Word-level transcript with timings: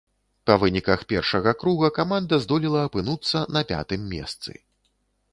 Па 0.49 0.53
выніках 0.61 0.99
першага 1.11 1.51
круга 1.63 1.89
каманда 1.97 2.39
здолела 2.45 2.81
апынуцца 2.89 3.43
на 3.57 3.61
пятым 3.73 4.09
месцы. 4.15 4.57